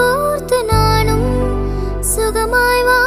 [0.00, 1.26] போர்த்து நானும்
[2.12, 3.00] சுகமாய் வா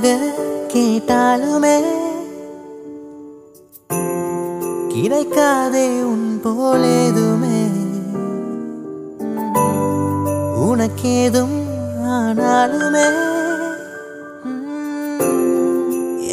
[0.00, 1.74] காதுக்காக கேட்டாலுமே
[4.92, 7.58] கிடைக்காதே உன் போலேதுமே
[10.68, 11.56] உனக்கேதும்
[12.16, 13.06] ஆனாலுமே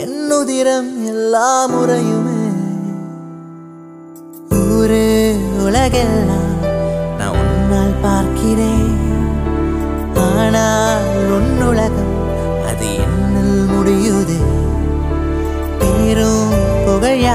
[0.03, 2.39] என்னுதிரம் எல்லா முறையுமே.
[4.61, 5.07] ஊரே
[5.65, 6.46] உலகெல்லாம்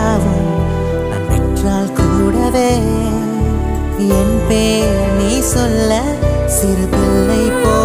[0.02, 0.46] யாவும்
[1.10, 2.70] நான் பெற்றால் கூடவே
[4.18, 5.92] என் பேர் நீ சொல்ல
[6.56, 7.76] சிறு பிள்ளை போ